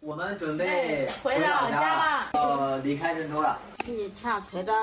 [0.00, 3.58] 我们准备回老家了，呃，离开郑州了。
[3.84, 4.74] 你抢车站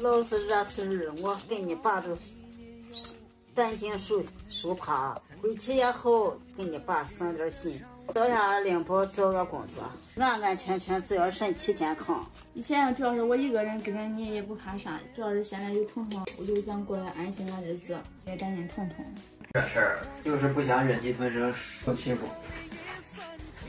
[0.00, 2.16] 老是惹事儿，我跟你爸都
[3.52, 5.20] 担惊受受怕。
[5.42, 7.82] 回去以后给你爸省点心，
[8.14, 9.82] 到下领保找个工作，
[10.22, 12.24] 安安全全，只要身体健康。
[12.54, 19.04] 以前主要是我一个人跟着你也不怕啥，主要是现在有彤彤，我就想过来安心的日子，也担心彤彤。
[19.52, 22.24] 这事儿就是不想忍气吞声受欺负。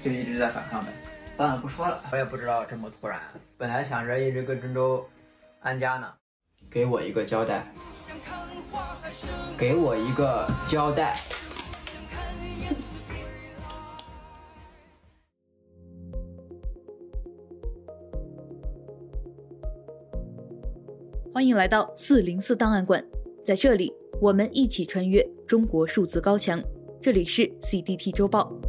[0.04, 0.92] 就一直在反抗呗，
[1.38, 3.20] 算了不说了，我也不知道这么突然。
[3.56, 5.06] 本来想着一直跟郑州
[5.60, 6.12] 安家呢，
[6.72, 7.72] 给我一个交代，
[9.56, 11.16] 给我一个交代。
[21.34, 23.04] 欢迎来到四零四档案馆，
[23.46, 26.62] 在这里我们一起穿越中国数字高墙。
[27.02, 28.61] 这里是 CDT 周报。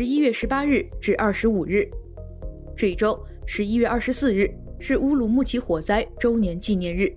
[0.00, 1.86] 十一月十八日至二十五日，
[2.74, 7.12] 这一周十一月二十四日是乌鲁木齐火灾周年纪念日。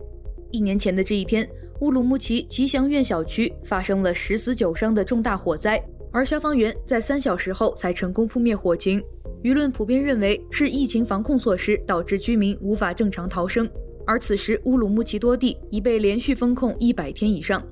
[0.51, 1.49] 一年前的这一天，
[1.79, 9.01] 乌鲁木齐吉祥苑小区发生了十死九伤的重大火灾，而消防员在三小时后才成功扑灭火情。
[9.43, 13.65] 舆论普遍认为是疫情防控措施导致居民无法正常逃生，
[14.05, 17.65] 而此时乌鲁木齐多地已被连续封控一百天以上。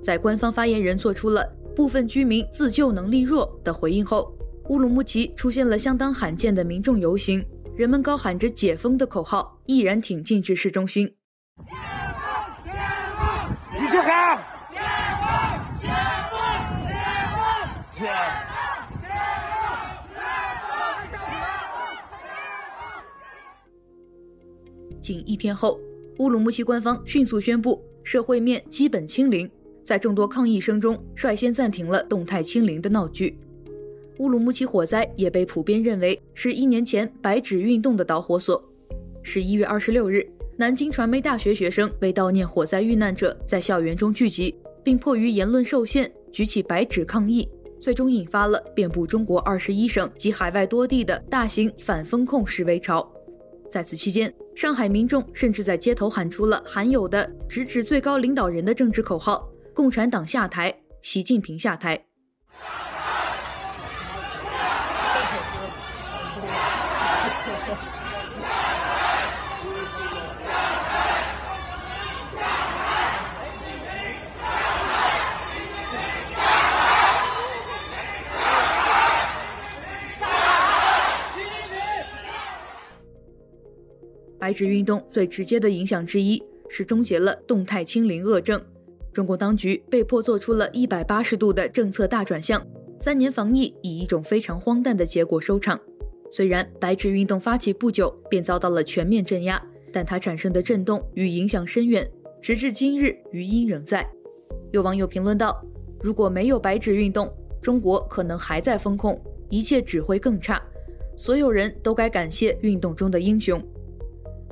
[0.00, 4.34] 在官方发言人做出了部分居民自救能力弱的回应后，
[4.68, 7.42] 乌鲁木齐出现了相当罕见的民众游行，
[7.74, 11.06] 人们高喊着“解封”的口号，毅然挺进至市中心。
[11.66, 12.64] 解封！
[12.64, 12.70] 解
[13.16, 13.82] 封！
[13.82, 14.36] 一起喊！
[14.68, 14.76] 解
[15.20, 15.26] 封！
[15.80, 15.88] 解
[16.28, 16.36] 封！
[16.84, 16.92] 解
[17.32, 17.40] 封！
[19.00, 19.08] 解
[20.68, 20.76] 封！
[22.20, 22.28] 解
[24.92, 25.00] 封！
[25.00, 25.80] 仅一天后，
[26.18, 29.50] 乌鲁木齐官方迅速宣布社会面基本清零。
[29.82, 33.40] 在众多抗议声中，率先暂停了动态清零的闹剧。
[34.18, 38.62] 乌鲁木齐火灾也被普遍认为是一年前白纸运动的导火索。
[39.22, 53.08] 十一月二十六日，南京传媒大学学生为悼念火灾遇难者，在校园中聚集，并迫于言论受限，举起白纸抗议，最终引发了遍布中国二十一省及海外多地的大型反封控示威潮。
[53.70, 59.48] 在此期间，上海民众甚至在街头喊出了罕有的直指最高领导人的政治口号。
[59.74, 62.07] 共产党下台，习近平下台。
[84.48, 88.58] 白纸运动最直接的影响之一是终结了动态清零恶政。
[89.12, 92.66] 中国当局被迫做出了一百八十度的政策大转向，
[92.98, 95.78] 三年防疫以一种非常荒诞的结果收场。
[96.30, 102.10] 虽然白纸运动发起不久便遭到了全面镇压，但它产生的震动与影响深远，
[102.40, 104.08] 直至今日余音仍在。
[104.72, 105.62] 有网友评论道
[106.02, 109.20] ：“如果没有白纸运动，中国可能还在封控，
[109.50, 110.58] 一切只会更差。
[111.18, 113.62] 所有人都该感谢运动中的英雄。”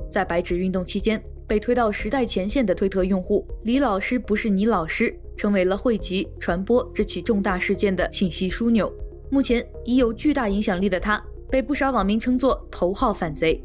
[0.09, 8.91] 在白纸运动期间，被推到时代前线的推特用户李老师不是你老师，成为了汇集传播这起重大事件的信息枢纽。
[9.29, 13.61] 目前已有巨大影响力的他，被不少网民称作“头号反贼”。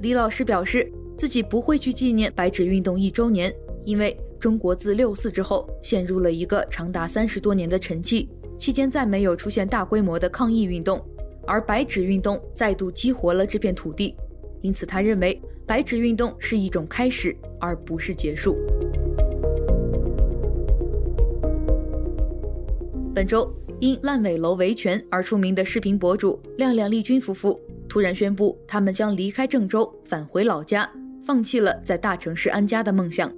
[0.00, 3.54] 李老师表示自己不会去纪念白纸运动一周年，
[3.84, 11.02] 因为中国自六四之后陷入了一个长达三十多年的沉寂，期间再没有出现大规模的抗议运动，
[11.46, 14.14] 而白纸运动再度激活了这片土地，
[14.60, 15.40] 因此他认为。
[15.66, 18.56] 白纸运动是一种开始，而不是结束。
[23.12, 30.88] 本周因烂尾楼维权而出名的视频博主亮亮丽君夫妇突然宣布，他们将离开郑州，返回老家，
[31.24, 33.32] 放弃了在大城市安家的梦想。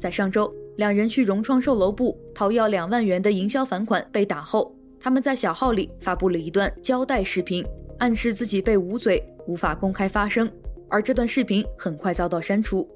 [0.00, 7.64] 在上周，两人去融创售楼部讨要两万元的营销返款被打后，他们在小号里发布了一段交代视频，
[8.00, 10.50] 暗示自己被捂嘴，无法公开发声。
[10.92, 12.86] 而这段视频很快遭到删除，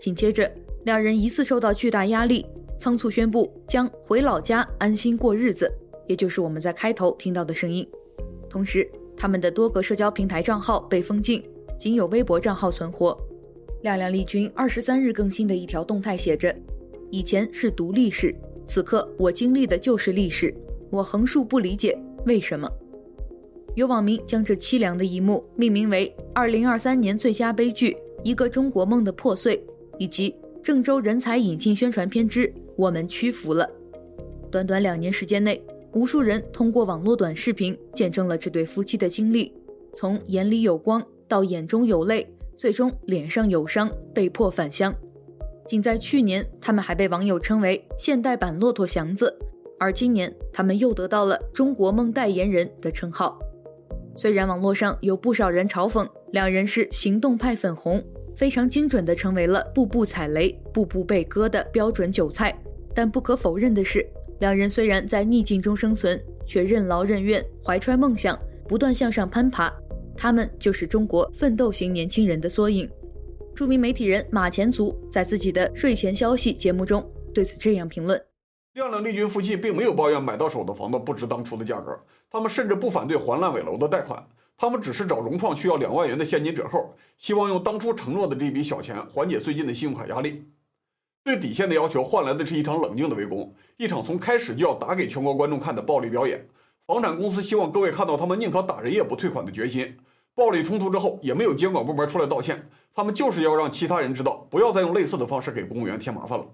[0.00, 0.50] 紧接着
[0.84, 2.44] 两人疑似受到巨大压力，
[2.76, 5.70] 仓促宣布将回老家安心过日子，
[6.08, 7.88] 也就是我们在开头听到的声音。
[8.50, 11.40] 同时，他们的多个社交平台账号被封禁，
[11.78, 13.16] 仅有微博账号存活。
[13.82, 16.52] 亮亮丽君二十三日更新的一条动态写着
[17.12, 18.34] ：“以前是读历史，
[18.64, 20.52] 此刻我经历的就是历史，
[20.90, 22.68] 我横竖不理解为什么。”
[23.76, 29.62] 有网民将这凄凉的一幕命名为“二零二三年最佳悲剧：一个中国梦的破碎”，
[30.00, 30.34] 以及
[30.64, 33.68] “郑州人才引进宣传片之我们屈服了”。
[34.50, 35.62] 短短两年时间内，
[35.92, 39.52] 无数人通过网络短视频见证了这对夫妻的经历，
[39.92, 42.26] 从眼里有光到眼中有泪，
[42.56, 44.94] 最终脸上有伤，被迫返乡。
[45.66, 49.38] 仅在去年，他们还被网友称为“现代版骆驼祥子”，
[49.78, 53.38] 而今年，他们又得到了“中国梦代言人”的称号。
[54.16, 58.02] 虽然网络上有不少人嘲讽两人是行动派粉红，
[58.34, 62.58] 非常精准地成为了步步踩雷、步步被割的标准韭菜，
[62.94, 64.06] 但不可否认的是，
[64.40, 69.70] 两人虽然在逆境中生存，却任劳任怨，怀揣梦想，不断向上攀爬。
[70.16, 72.90] 他们就是中国奋斗型年轻人的缩影。
[73.54, 78.18] 著名媒体人马前卒在自己的睡前消息节目中对此这样评论：
[78.72, 81.98] 亮亮、丽君夫妻并没有抱怨买到手的房子不值当初的价格，
[82.30, 84.26] 他们甚至不反对还烂尾楼的贷款，
[84.56, 90.50] 他们只是找融创需要两万元的现金折扣，希望用当初承诺的这笔小钱缓解最近的信用卡压力。
[91.24, 96.46] 最底线的要求换来的是一场冷静的围攻，一场从开始就要打给全国观众看的暴力表演。
[96.86, 99.96] 房产公司希望各位看到他们宁可打人也不退款的决心。
[100.34, 102.68] 暴力冲突之后也没有监管部门出来道歉。
[102.94, 106.46] 他们就是要让其他人知道，不要再用类似的方式给公务员添麻烦了。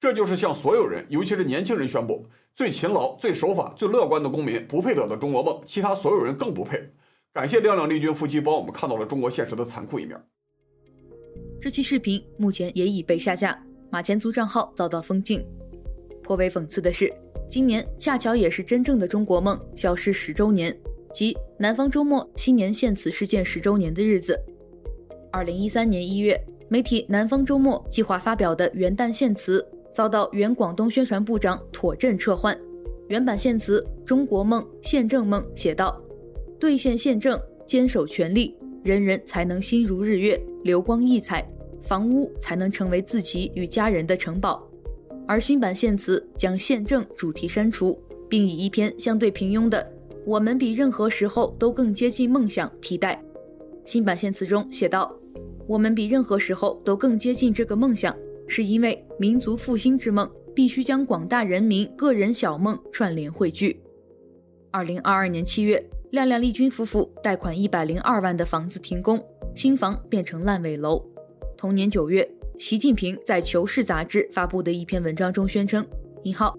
[0.00, 2.24] 这就是向所有人，尤其是年轻人宣布：
[2.54, 6.90] 最勤劳、最守法、最乐观的公民不配得到中国梦，其他所有人更不配。
[7.32, 10.16] 感谢亮亮、丽君夫妻帮我们看到了中国现实的残酷一面。
[11.60, 13.60] 这期视频目前也已被下架，
[13.90, 15.44] 马前卒账号遭到封禁。
[16.22, 17.12] 颇为讽刺的是，
[17.50, 20.76] 今年恰巧也是真正的中国梦消失十周年，
[21.12, 24.38] 即南方周末新年献词事件十周年的日子。
[25.32, 29.64] 二零一三年一月，媒体南方周末计划发表的元旦献词
[29.98, 32.56] 遭到原广东宣传部长庹震撤换。
[33.08, 36.00] 原版献词《中国梦宪政梦》写道
[36.56, 37.36] ：“兑现宪政，
[37.66, 41.42] 坚守权利，人人才能心如日月，流光溢彩；
[41.82, 44.64] 房屋才能成为自己与家人的城堡。”
[45.26, 49.84] 而新版献词将宪政主题删除，并以一篇相对平庸的
[50.24, 53.20] “我们比任何时候都更接近梦想”替代。
[53.84, 55.12] 新版献词中写道。
[55.66, 58.16] 我们比任何时候都更接近这个梦想，
[58.48, 63.80] 是因为民族复兴之梦必须将广大人民个人小梦串联汇聚。
[64.72, 69.22] 二零二二年七月，亮亮丽君夫妇贷款一百零二万的房子停工，
[69.54, 71.04] 新房变成烂尾楼。
[71.56, 72.28] 同年九月，
[72.58, 75.86] 习近平在《求是》杂志发布的一篇文章中宣称
[76.24, 76.58] ：“你好，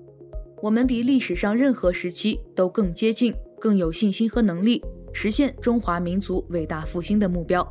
[0.62, 7.66] 我们比历史上任何时期都更接近、更有信心和能力实现中华民族伟大复兴的目标。”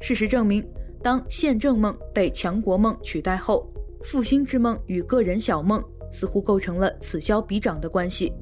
[0.00, 0.64] 事实证明，
[1.02, 3.68] 当宪政梦被强国梦取代后，
[4.04, 5.82] 复兴之梦与个人小梦
[6.12, 8.32] 似乎构成了此消彼长的关系。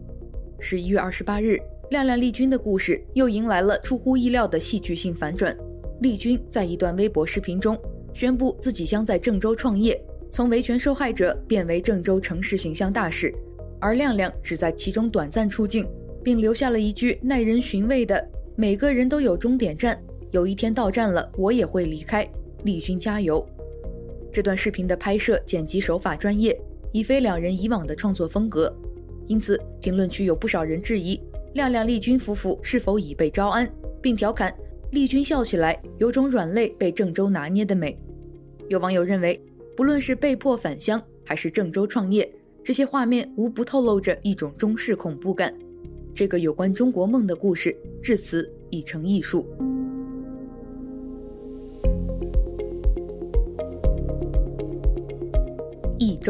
[0.59, 1.59] 十一月二十八日，
[1.89, 5.57] 亮亮丽君的故事又迎来了出乎意料的戏剧性反转。
[6.03, 7.79] 丽君在一段微博视频中
[8.12, 9.99] 宣布自己将在郑州创业，
[10.31, 13.35] 从维权受害者变为郑州城市形象大使，
[13.81, 15.89] 而亮亮只在其中短暂出镜，
[16.23, 18.23] 并留下了一句耐人寻味的
[18.55, 19.99] ：“每个人都有终点站。”
[20.31, 22.29] 有一天到站了，我也会离开。
[22.65, 23.47] 丽君加油！
[24.33, 26.57] 这段视频的拍摄剪辑手法专业，
[26.93, 28.73] 已非两人以往的创作风格，
[29.27, 31.21] 因此评论区有不少人质疑
[31.55, 33.69] 亮亮丽君夫妇是否已被招安，
[34.01, 34.55] 并调侃
[34.93, 37.99] 丽君笑起来有种软肋被郑州拿捏的美。
[38.69, 39.41] 有网友认为，
[39.77, 42.31] 不论是被迫返乡还是郑州创业，
[42.62, 45.53] 这些画面无不透露着一种中式恐怖感。
[46.15, 49.47] 这个有关中国梦的故事，至此已成艺术。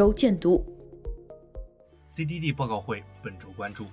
[0.01, 0.65] 周见读
[2.11, 3.85] ，CDD 报告会本周关注：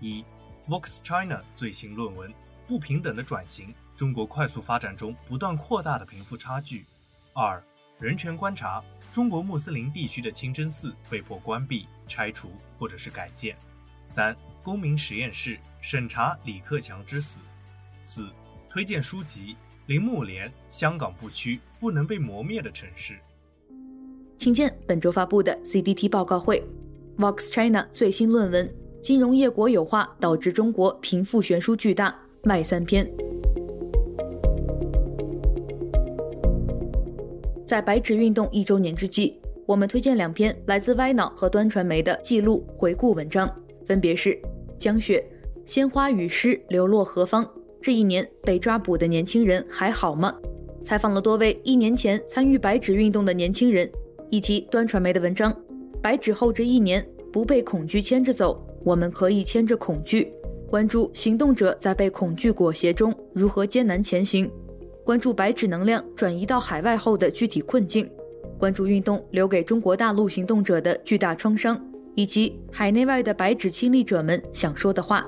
[0.00, 0.24] 一
[0.66, 2.34] ，Vox China 最新论文：
[2.66, 6.80] 不平等的转型，中国快速发展中不断扩大的贫富差距；
[7.32, 7.62] 二，
[8.00, 13.54] 人权观察：中国穆斯林地区的清真寺被迫关闭、拆除或者是改建；
[14.02, 17.38] 三，公民实验室审查李克强之死；
[18.00, 18.28] 四，
[18.68, 23.14] 推荐书籍：铃木莲《香港不屈，不能被磨灭的城市》。
[24.38, 26.62] 请见本周发布的 CDT 报告会
[27.18, 33.10] ，Vox China 最新论文：金融业国有化导致中国贫富悬殊巨大，卖三篇。
[37.66, 43.50] 在白纸运动一周年之际，我们推荐两篇来自歪脑和端传媒的记录回顾文章，
[43.86, 44.30] 分别是
[44.78, 45.24] 《江雪
[45.64, 47.48] 鲜花与诗流落何方？
[47.80, 50.32] 这一年被抓捕的年轻人还好吗？》
[50.84, 53.90] 采访了多位一年前参与白纸运动的年轻人。
[54.30, 55.54] 以及端传媒的文章，
[56.02, 60.32] 白纸后这一年不被恐惧牵着走，我们可以牵着恐惧。
[60.68, 64.50] 关注行动者在被恐惧裹挟中如何艰难前行，
[65.04, 68.10] 关注白纸能量转移到海外后的具体困境，
[68.58, 71.80] 关注运动留给中国大陆行动者的巨大创伤，
[72.16, 75.24] 以及海内外的白纸亲历者们想说的话。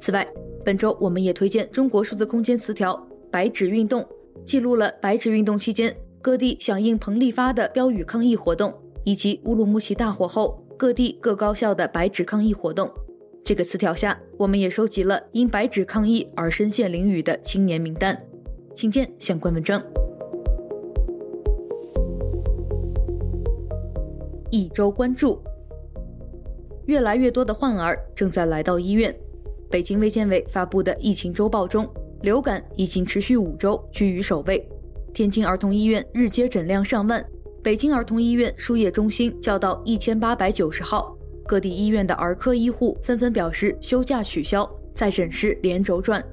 [0.00, 0.26] 此外，
[0.64, 4.04] 本周我们也推荐中国数字空间词条“白纸运动”，
[4.44, 12.90] 记录了白纸运动期间各地响应彭立发的标语抗议活动，以及乌鲁木齐大火后各地各高校的白纸抗议活动。
[13.44, 18.20] 这个词条下，我们也收集了因白纸抗议而身陷囹圄的青年名单，
[18.74, 19.82] 请见相关文章。
[24.50, 25.40] 一周关注：
[26.86, 29.14] 越来越多的患儿正在来到医院。
[29.70, 31.88] 北京卫健委发布的疫情周报中，
[32.22, 34.68] 流感已经持续五周居于首位。
[35.18, 37.24] 天津儿童医院日接诊量上万，
[37.60, 41.12] 北京儿童医院输液中心叫到一千八百九十号。
[41.44, 46.24] 各地医院的儿科医护纷纷表示休假取消，在诊室连轴转。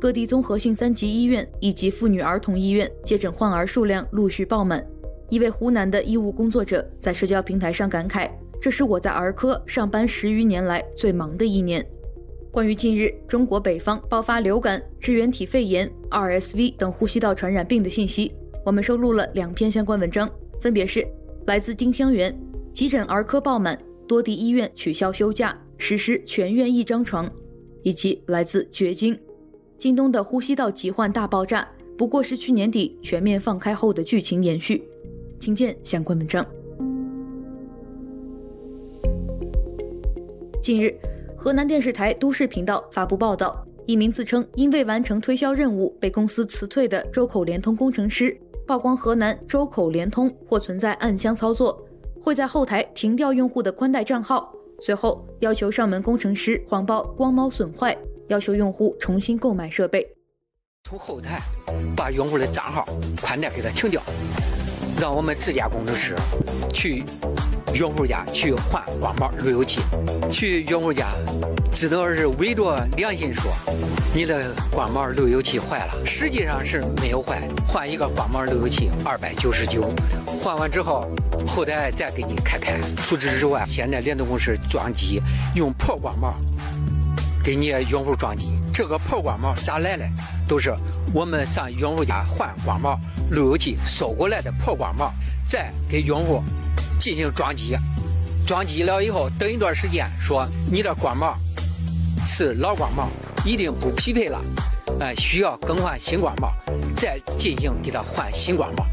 [0.00, 4.84] 各地综合性三级医院以及妇女儿童医院接诊患儿数量陆续爆满。
[5.30, 8.28] 一位湖南的医务工作者在社交平台上感慨
[8.60, 11.86] ：“这是我在儿科上班十余年来最忙的一年。”
[12.56, 18.32] 关于近日中国北方爆发流感、支原体肺炎、RSV 等呼吸道传染病的信息，
[18.64, 20.26] 我们收录了两篇相关文章，
[20.58, 21.06] 分别是
[21.46, 22.34] 来自丁香园，
[22.72, 23.78] 急诊儿科爆满。
[24.08, 27.30] 多地医院取消休假，实施全院一张床，
[27.82, 29.18] 以及来自掘金，
[29.76, 34.82] 京东的呼吸道疾患大爆炸，不过是去年底全面放开后的剧情延续。
[35.38, 36.42] 请见相关文章。
[40.62, 40.98] 近日，
[41.36, 51.86] 河南电视台都市频道发布报道，一名自称因未完成推销任务被公司辞退的周口联通工程师，曝光河南周口联通或存在暗箱操作。
[52.20, 60.04] 会在后台停掉用户的宽带账号，随后要求上门工程师谎报光猫损坏，要求用户重新购买设备。
[60.82, 61.40] 从后台
[61.96, 62.88] 把用户的账号
[63.22, 64.02] 宽带给他停掉，
[65.00, 66.16] 让我们自家工程师
[66.72, 67.04] 去
[67.76, 69.80] 用户家去换光猫路由器，
[70.32, 71.08] 去用户家
[71.72, 73.52] 只能是伪着良心说
[74.14, 79.88] 你的光猫路由器坏了，实际上是没有坏，换一个光猫路由器二百九十九，
[80.40, 81.06] 换完之后。
[81.46, 82.80] 后台再给你开开。
[82.96, 85.22] 除此之外，现在联通公司装机
[85.54, 86.34] 用破光猫
[87.44, 90.04] 给你用户装机，这个破光猫咋来的？
[90.48, 90.74] 都是
[91.14, 92.98] 我们上用户家换光猫
[93.30, 95.12] 路由器收过来的破光猫，
[95.48, 96.42] 再给用户
[97.06, 97.76] 进行装机。
[98.44, 101.36] 装机了以后，等一段时间说你的光猫
[102.26, 103.08] 是老光猫，
[103.44, 104.42] 一定不匹配了，
[104.98, 106.50] 呃，需要更换新光猫。
[106.96, 108.84] 再进行给他换新光猫，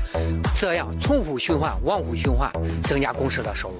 [0.53, 2.51] 这样重复循环、往复循环，
[2.83, 3.75] 增加公司的收入。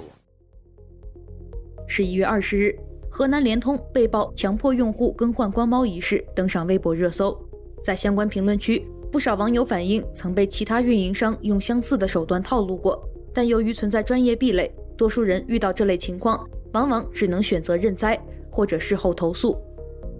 [1.87, 2.75] 十一月二十日，
[3.11, 7.39] 河南联通被曝强迫用户更换光猫一事登上微博热搜，
[7.83, 19.57] 在相关评论区，不少网友反映曾被其他运营商用相似的手段套路过，但由于存在专业壁垒，多数人遇到这类情况，往往只能选择认栽或者事后投诉。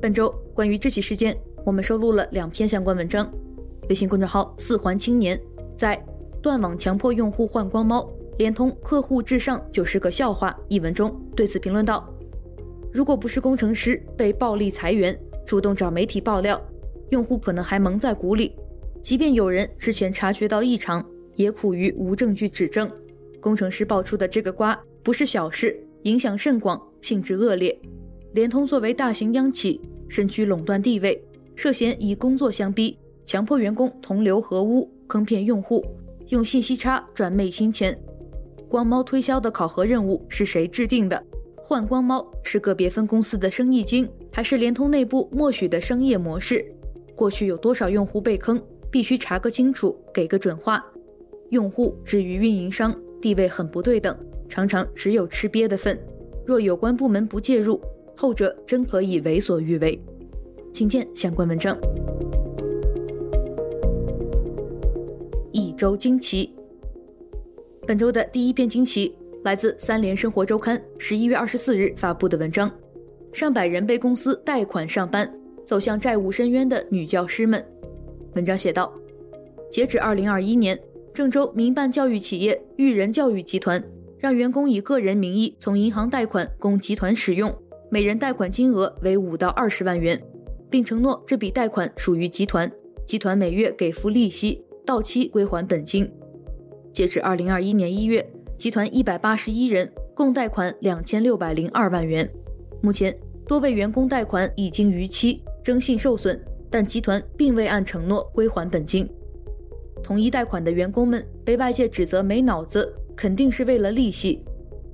[0.02, 3.32] 本周关于这起事件，我们收录了两篇相关文章。
[3.90, 5.40] 微信公众号“四环青年”
[5.78, 6.02] 在
[6.42, 12.10] “断网强迫用户换光猫，联通客户至上就是个笑话”一文中对此评论道
[12.92, 16.60] ：“如果不是工程师被暴力裁员，主动找媒体爆料，
[17.10, 18.56] 用户可能还蒙在鼓里。
[19.02, 21.06] 即便有人之前察觉到异常，
[21.36, 22.90] 也苦于无证据指证。
[23.44, 27.78] 工程师爆出的这个瓜不是小事，影响甚广，性质恶劣。
[28.32, 31.22] 联通作为大型央企，身居垄断地位，
[31.54, 35.86] 涉嫌以工作相逼。”强迫员工同流合污，坑骗用户，
[36.30, 37.98] 用信息差赚昧心钱。
[38.70, 41.22] 光猫推销的考核任务是谁制定的？
[41.58, 46.66] 换光猫是个别分公司的生意经，还是联通内部默许的商业模式？
[47.16, 48.62] 过去有多少用户被坑？
[48.90, 50.84] 必须查个清楚，给个准话。
[51.50, 54.14] 用户至于运营商地位很不对等，
[54.50, 55.98] 常常只有吃瘪的份。
[56.46, 57.80] 若有关部门不介入，
[58.18, 59.98] 后者真可以为所欲为。
[60.74, 61.78] 请见相关文章。
[65.54, 66.54] 一周惊奇。
[67.88, 69.16] 本周的第一篇惊奇
[69.46, 72.70] 来自《三联生活周刊》十一月二十四日发布的文章：
[73.32, 77.66] 上百人被公司贷款上班，走向债务深渊的女教师们。
[78.36, 78.92] 文章写道：
[79.72, 80.78] 截止二零二一年，
[81.14, 83.82] 郑州民办教育企业育人教育集团
[84.18, 87.54] 让员工以个人名义从银行贷款供集团使用，
[87.92, 90.20] 每人贷款金额为五到二十万元，
[90.72, 92.72] 并承诺这笔贷款属于集团，
[93.06, 94.64] 集团每月给付利息。
[94.86, 96.12] 到期归还本金。
[96.92, 98.26] 截至二零二一年一月，
[98.58, 102.30] 集团一百八十一人共贷款两千六百零二万元。
[102.82, 103.18] 目前，
[103.48, 106.38] 多位员工贷款已经逾期，征信受损，
[106.70, 109.10] 但集团并未按承诺归还本金。
[110.04, 114.44] 同一贷款的员工们被外界指责没脑子，肯定是为了利息。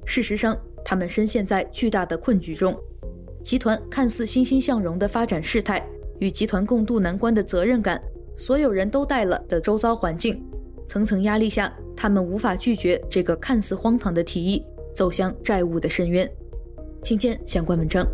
[0.06, 2.78] 事实上，他们深陷在巨大的困局中。
[3.44, 5.84] 集团看似欣欣向荣的发展势态，
[6.20, 8.00] 与集团共度难关的责任感，
[8.36, 10.44] 所有人都带了的周遭环境，
[10.88, 14.64] 层层压力下，他们无法拒绝这个看似荒唐的提议，
[14.94, 16.30] 走向债务的深渊。
[17.02, 18.06] 请见相关文章。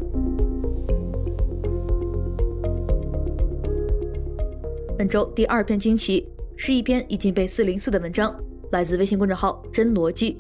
[4.98, 6.26] 本周第二篇惊奇
[6.58, 8.34] 是一篇已经被四零四的文章，
[8.72, 10.38] 来自微信公众号“真逻辑”。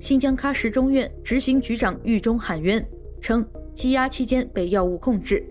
[0.00, 2.84] 新疆喀什中院执行局长狱中喊冤，
[3.20, 5.46] 称羁押期间被药物控制。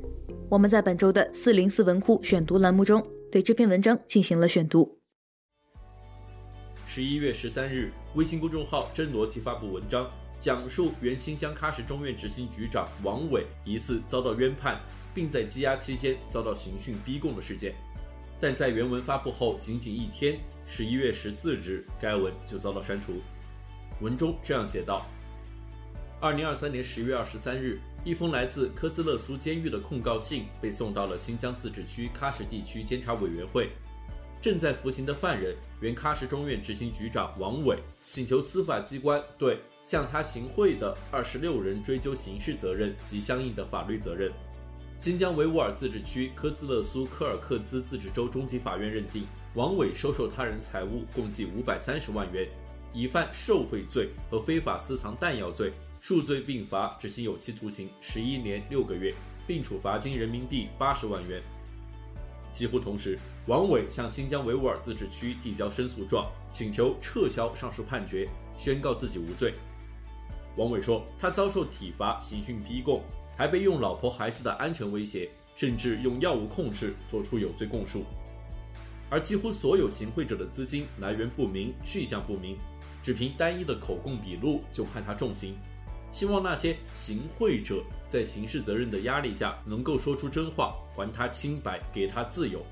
[0.49, 4.99] 我们在本周的四零四文库选读栏目中，对这篇文章进行了选读。
[6.85, 14.77] 十一月十三日，微信公众号“真逻辑”发布文章，讲述原新疆喀什中院执行局长王伟疑似遭到冤判，
[15.13, 17.73] 并在羁押期间遭到刑讯逼供的事件。
[18.39, 20.37] 但在原文发布后仅仅一天，
[20.67, 23.21] 十一月十四日，该文就遭到删除。
[24.01, 25.05] 文中这样写道：
[26.19, 33.69] 二零二三年十月二十三日，一封来自科斯勒苏监狱的控告信被送到了新疆自治区喀什地区监察委员会。
[34.41, 44.31] 正在服刑的犯人，原喀什中院执行局长王伟，请求司法机关对向他行贿的二十六人追究刑事责任及相应的法律责任。
[44.97, 52.47] 新疆维吾尔自治区科兹勒苏柯尔克孜自治州中级法院认定，王伟收受他人财物共计五百三十万元，
[52.93, 59.13] 已犯受贿罪和非法私藏弹药罪，数罪并罚，执行有期徒刑十一年六个月，
[59.45, 61.43] 并处罚金人民币八十万元。
[62.53, 69.53] 几乎同时，王伟向新疆维吾尔自治区递交申诉状，请求撤销上述判决，宣告自己无罪。
[70.55, 73.03] 王伟说，他遭受体罚、刑讯逼供。
[73.35, 78.03] 还被用老婆孩子的安全威胁，甚至用药物控制，做出有罪供述。
[79.09, 82.57] 而几乎所有行贿者的资金来源不明、去向不明，
[83.03, 85.55] 只凭单一的口供笔录就判他重刑。
[86.11, 92.65] 希望那些行贿者在刑事责任的压力下能够说出真话，还他清白，给他自由。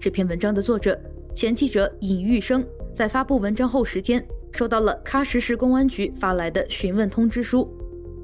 [0.00, 1.00] 这篇文章的作者
[1.34, 2.66] 前记者尹玉生。
[2.96, 7.70] 在发布文章后十天，收到了喀什市公安局发来的询问通知书。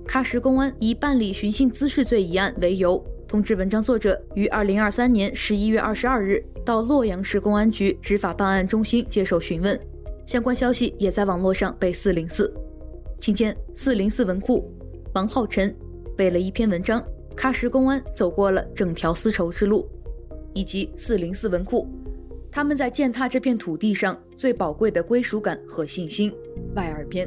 [0.06, 9.78] 喀什公安以办理寻衅滋事罪一案为由，通知文章作者于二零二三年十一月二十二日到洛阳市公安局执法办案中心接受询问。
[10.24, 12.50] 相关消息也在网络上被四零四。
[13.20, 14.72] 请见四零四文库，
[15.14, 15.76] 王浩辰
[16.16, 17.04] 为了一篇文章，
[17.36, 19.86] 喀什公安走过了整条丝绸之路，
[20.54, 21.86] 以及四零四文库。
[22.54, 26.30] 他们在践踏这片土地上最宝贵的归属感和信心。
[26.76, 27.26] 外二篇。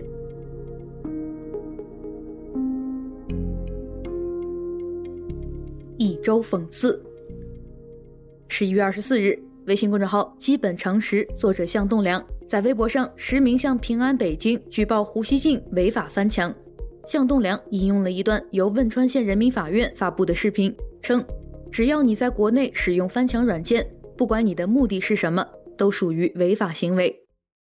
[5.98, 7.04] 一周讽刺。
[8.50, 16.54] 十一月二十四日，微信公众号“基本常识”作者向栋梁在微博上实名向平安北京举报胡锡进违法翻墙。
[17.08, 21.26] 向栋梁引用了一段由汶川县人民法院发布的视频，称
[21.72, 23.84] ：“只要你在国内使用翻墙软件。”
[24.18, 25.46] 不管你的目的是什么，
[25.78, 27.25] 都属于违法行为。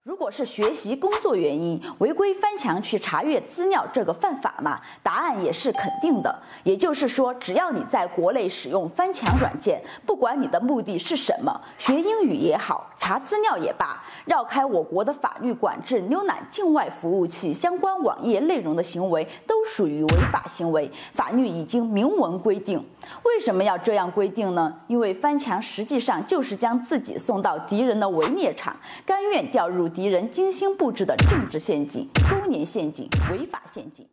[0.08, 4.80] 如果是学习工作原因违规翻墙去查阅资料，这个犯法吗？
[5.04, 6.34] 答案也是肯定的。
[6.64, 20.90] 也就是说，只要你在国内使用翻墙软件，不管你的目的是什么，学英语也好，查资料也罢，绕开我国的法律管制，浏览境外服务器相关网页内容的行为，都属于违法行为。
[21.14, 22.82] 法律已经明文规定。
[23.24, 24.74] 为什么要这样规定呢？
[24.88, 28.74] 因为翻墙实际上就是将自己送到敌人的围猎场，
[29.06, 34.06] 甘愿掉入敌人精心布置的政治陷阱、勾年陷阱、违法陷阱。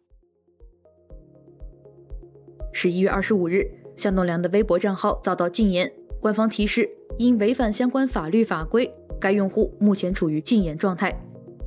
[2.72, 5.92] 十一月二十五日，向栋梁的微博账号遭到禁言，
[6.22, 11.14] 官方提示因违反相关法律法规，该用户目前处于禁言状态。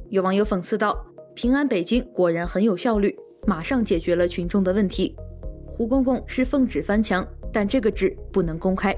[0.09, 0.97] 有网友讽刺道
[1.35, 5.15] ：“平安北京果然很有效率，马上解决了群众的问题。”
[5.69, 8.97] 胡公公是奉旨翻墙，但这个旨不能公开。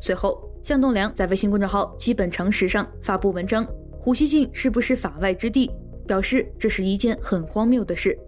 [0.00, 3.64] 随后，向栋梁在微信公众号“基本常识”上发布文章
[4.04, 5.70] ：“胡锡进是不是法外之地？”
[6.08, 8.18] 表示这是一件很荒谬的事。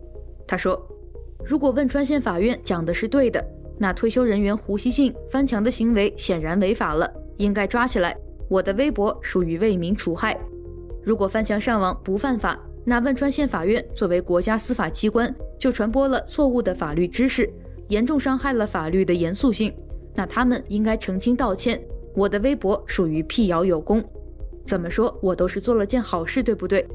[0.46, 0.80] 他说
[1.44, 3.44] ：“如果汶川县法院讲的是对的，
[3.76, 8.16] 那退休人员胡锡进翻墙的行为显然违法了，应该抓起来。
[8.48, 10.38] 我的微博属于为民除害。
[11.02, 17.52] 如果翻墙上网不犯法，那汶川县法院作为国家司法机关就传播了错误的法律知识。”
[17.88, 19.74] 严重伤害了法律的严肃性，
[20.14, 21.82] 那他们应该澄清道歉。
[22.14, 24.02] 我的微博属于辟谣有功，
[24.66, 26.86] 怎么说我都是做了件好事，对不对？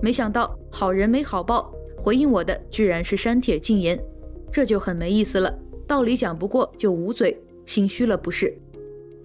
[0.00, 4.02] 没想到好人没好报，回应我的居然是删帖禁言，
[4.50, 5.56] 这就很没意思了。
[5.86, 8.56] 道理讲不过就捂嘴，心虚了不是？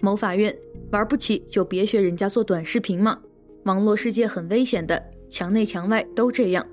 [0.00, 0.56] 某法院
[0.92, 3.18] 玩不起就别学人家做短视频嘛。
[3.64, 6.64] 网络世界很危险的，墙内墙外都这样。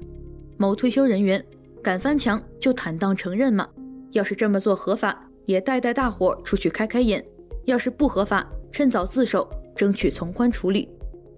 [0.57, 1.43] 某退休人员
[1.81, 3.67] 敢翻墙就坦荡承认嘛。
[4.11, 7.21] 要是这么做合法，也带带大伙出去开开眼；
[7.65, 10.87] 要是不合法，趁早自首，争取从宽处理。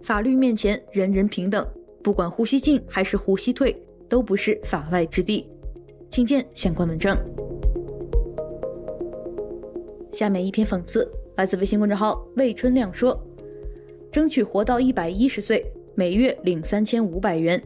[0.08, 1.68] 法律面前人人平等，
[2.02, 3.76] 不管呼吸进还是呼吸退，
[4.08, 5.46] 都不是法外之地。
[6.10, 7.18] 请见相关文章。
[10.10, 13.22] 下面一篇讽刺，来自微信公众号魏春亮说
[14.10, 17.62] ：“争取活到一百一十岁，每月领三千五百元。”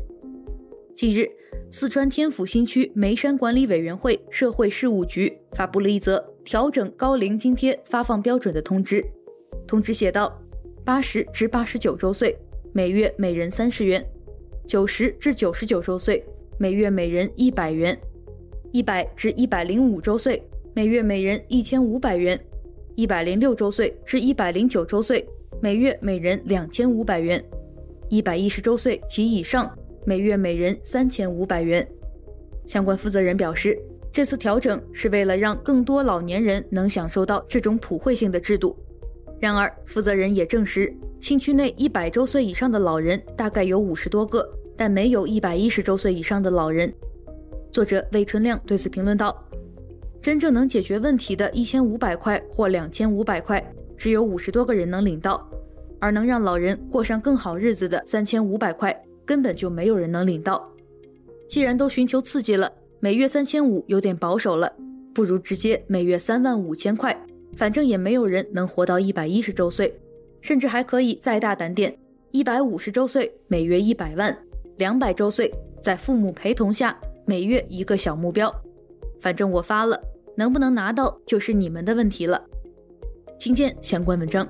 [0.98, 1.30] 近日，
[1.70, 9.06] 四川天府新区眉山管理委员会社会事务局发布了一则调整高龄津贴发放标准的通知。
[9.68, 10.41] 通知写道：
[10.84, 12.36] 八十至八十九周岁，
[12.74, 14.02] 每月每人三十元；
[14.68, 16.24] 九十至九十九周岁，
[16.58, 17.96] 每月每人一百元；
[18.72, 20.42] 一百至一百零五周岁，
[20.74, 22.38] 每月每人一千五百元；
[22.96, 25.28] 一百零六周岁至一百零九周岁，
[25.62, 27.40] 每月每人两千五百元；
[28.10, 29.72] 一百一十周岁及以上。
[30.04, 31.88] 每月每人三千五百元。
[32.66, 33.78] 相关负责人表示，
[34.12, 38.76] 这次调整是为了让更多老年人能享受到这种普惠性的制度。
[39.42, 46.94] 然而，负责人也证实，新区内一百周岁以上的老人大概有五十多个，但没有一百一十周岁以上的老人。
[47.72, 49.36] 作者魏春亮对此评论道
[50.22, 53.62] ：“真正能解决问题的一千五百块或两千五百块，
[53.98, 55.50] 只有五十多个人能领到，
[56.00, 60.68] 而能让老人过上更好日子的三千五百块。”根本就没有人能领到。
[61.48, 64.72] 既然都寻求刺激了，每月三千五有点保守了，
[65.14, 67.16] 不如直接每月三万五千块。
[67.56, 69.94] 反正也没有人能活到一百一十周岁，
[70.42, 71.96] 甚至还可以再大胆点，
[72.32, 74.36] 一百五十周岁每月一百万，
[74.78, 78.54] 两百周岁在父母陪同下每月一个小目标。
[79.20, 80.02] 反正我发了，
[80.36, 82.44] 能不能拿到就是你们的问题了。
[83.38, 84.48] 请见相关文章。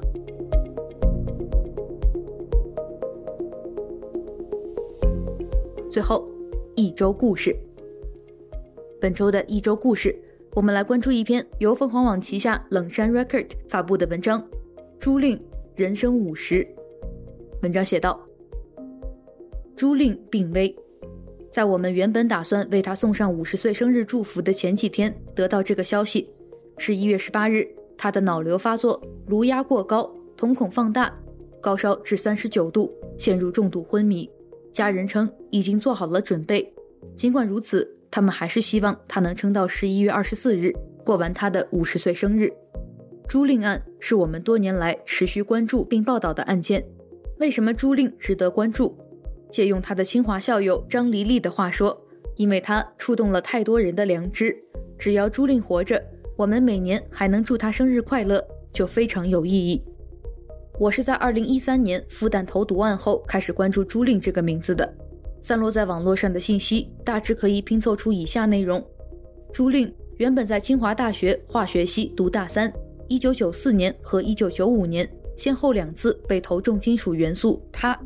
[5.89, 6.29] 最后，
[6.75, 7.53] 一周故事。
[9.01, 10.15] 本周的一周故事，
[10.53, 14.41] 我们来关注一篇由凤凰网旗下冷山 Record 发布的文章
[14.99, 15.41] 《朱令
[15.75, 16.55] 人生五十》。
[17.61, 18.19] 文章写道：
[19.77, 20.75] 朱令病危，
[21.49, 26.29] 在我们原本打算为他送上五十岁生日祝福的前几天，得到这个消息。
[26.77, 27.65] 十一月十八日，
[27.97, 31.17] 他的脑瘤发作，颅压过高，瞳孔放大，
[31.61, 34.29] 高烧至三十九度，陷入重度昏迷。
[34.73, 36.73] 家人称已经做好了准备，
[37.15, 40.71] 尽管如此，他们还是希望他能撑到十一月二十四日
[41.03, 42.51] 过完他的五十岁生日。
[43.27, 46.85] 朱令案是我们多年来持续关注并报道的案件。
[47.39, 48.93] 为什么朱令值得关注？
[49.49, 51.99] 借用他的清华校友张黎丽的话说
[52.35, 54.55] ：“因为他触动了太多人的良知。
[54.97, 56.01] 只要朱令活着，
[56.35, 59.81] 我们每年还能祝他生日快乐，就非常有意义。”
[60.77, 64.93] 我是在二零一三年复旦投毒案后开始关注朱令这个名字的。
[65.41, 68.83] 散落在网络上的信息大致可以拼凑出以下内容：
[69.51, 72.71] 朱令原本在清华大学化学系读大三，
[73.07, 77.97] 一九九四年和一九九五年先后两次被投重金属元素钛，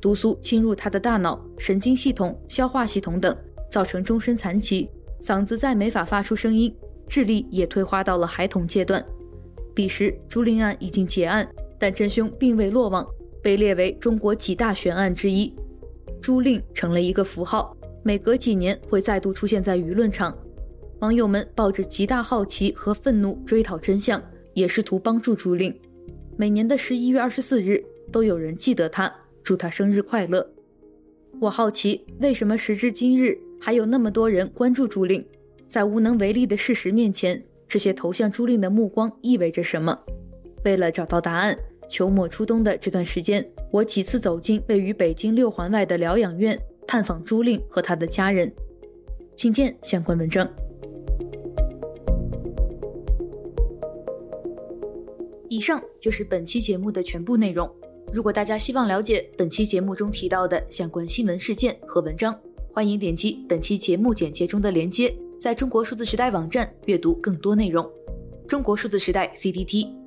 [0.00, 3.36] 毒素侵入他的大脑、神经系统、消化系统等，
[3.70, 6.74] 造成终身残疾，嗓子再没法发出声音，
[7.08, 9.04] 智力也退化到了孩童阶段。
[9.74, 11.48] 彼时朱令案已经结案。
[11.76, 13.06] 但真凶并未落网，
[13.42, 15.52] 被列为中国几大悬案之一。
[16.24, 20.34] 朱令成了一个符号，每隔几年会再度出现在舆论场。
[21.00, 24.22] 网友们抱着极大好奇和愤怒追讨真相，
[24.54, 25.78] 也试图帮助朱令。
[26.38, 30.50] 每年的十一月二十四日，都有人记得他，祝他生日快乐。
[31.42, 35.22] 我好奇，为什么时至今日还有那么多人关注朱令？
[35.68, 39.94] 在无能为力的事实面前，这些投向朱令的目光意味着什么？
[40.64, 41.54] 为了找到答案，
[41.86, 46.56] 秋末初冬的这段时间，我几次走进位于北京六环外的疗养院，
[46.86, 48.48] 探访朱令和他的家人。
[49.34, 50.48] 请见相关文章。
[55.48, 57.68] 以上就是本期节目的全部内容。
[58.12, 62.38] 如果大家希望了解本期节目中提到的相关新闻事件和文章，
[62.72, 67.84] 欢迎点击本期节目简介中的链接，在中国数字时代网站阅读更多内容。
[68.46, 69.88] 中国数字时代 （CDT）